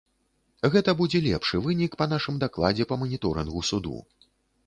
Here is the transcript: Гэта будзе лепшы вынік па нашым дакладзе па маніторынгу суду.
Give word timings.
Гэта 0.75 0.93
будзе 1.01 1.19
лепшы 1.25 1.59
вынік 1.65 1.97
па 2.01 2.07
нашым 2.13 2.41
дакладзе 2.43 2.87
па 2.93 2.99
маніторынгу 3.01 3.63
суду. 3.71 3.95